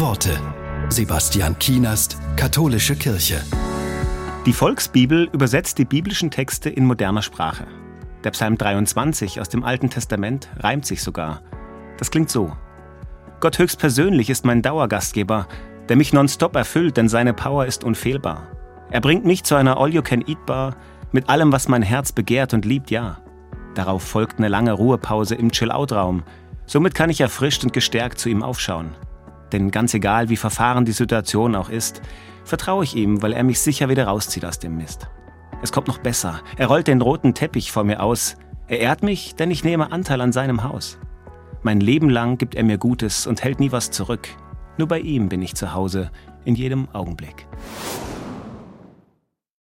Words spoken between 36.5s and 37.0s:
Er rollt den